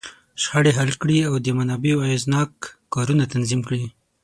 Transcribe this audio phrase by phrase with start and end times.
[0.43, 2.51] شخړې حل کړي، او د منابعو اغېزناک
[2.93, 3.83] کارونه تنظیم کړي.